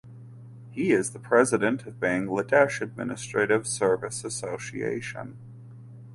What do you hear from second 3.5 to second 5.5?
Service Association.